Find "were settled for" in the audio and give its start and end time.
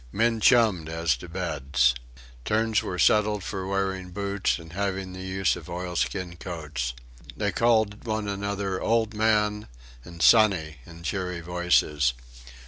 2.81-3.67